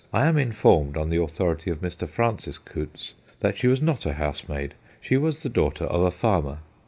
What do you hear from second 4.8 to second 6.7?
She was the daughter of a farmer.